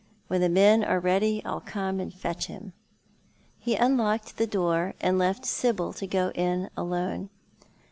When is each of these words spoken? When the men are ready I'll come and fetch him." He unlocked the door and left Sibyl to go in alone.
When 0.29 0.41
the 0.41 0.49
men 0.49 0.83
are 0.83 0.99
ready 0.99 1.45
I'll 1.45 1.61
come 1.61 1.99
and 1.99 2.11
fetch 2.11 2.47
him." 2.47 2.73
He 3.59 3.75
unlocked 3.75 4.37
the 4.37 4.47
door 4.47 4.95
and 4.99 5.19
left 5.19 5.45
Sibyl 5.45 5.93
to 5.93 6.07
go 6.07 6.31
in 6.33 6.71
alone. 6.75 7.29